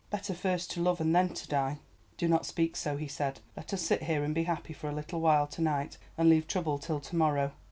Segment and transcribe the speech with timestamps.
[0.09, 1.77] Better first to love, and then to die!"
[2.17, 4.95] "Do not speak so," he said; "let us sit here and be happy for a
[4.95, 7.51] little while to night, and leave trouble till to morrow."